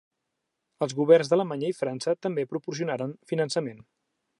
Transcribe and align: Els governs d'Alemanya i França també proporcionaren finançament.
Els 0.85 0.95
governs 1.01 1.29
d'Alemanya 1.33 1.71
i 1.75 1.77
França 1.83 2.17
també 2.27 2.49
proporcionaren 2.55 3.15
finançament. 3.35 3.91